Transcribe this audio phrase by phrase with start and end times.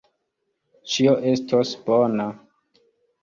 [0.93, 2.27] Ĉio estos bona.